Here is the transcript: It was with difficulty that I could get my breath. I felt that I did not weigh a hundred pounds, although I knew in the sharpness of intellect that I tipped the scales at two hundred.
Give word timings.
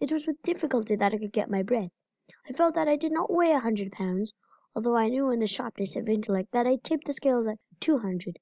It 0.00 0.10
was 0.10 0.26
with 0.26 0.42
difficulty 0.42 0.96
that 0.96 1.14
I 1.14 1.18
could 1.18 1.30
get 1.30 1.48
my 1.48 1.62
breath. 1.62 1.92
I 2.48 2.52
felt 2.52 2.74
that 2.74 2.88
I 2.88 2.96
did 2.96 3.12
not 3.12 3.30
weigh 3.32 3.52
a 3.52 3.60
hundred 3.60 3.92
pounds, 3.92 4.34
although 4.74 4.96
I 4.96 5.08
knew 5.08 5.30
in 5.30 5.38
the 5.38 5.46
sharpness 5.46 5.94
of 5.94 6.08
intellect 6.08 6.50
that 6.50 6.66
I 6.66 6.74
tipped 6.82 7.06
the 7.06 7.12
scales 7.12 7.46
at 7.46 7.60
two 7.78 7.98
hundred. 7.98 8.40